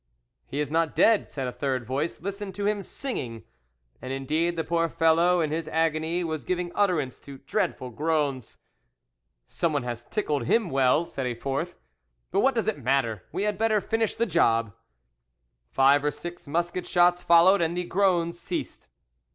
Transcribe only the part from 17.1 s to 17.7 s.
followed,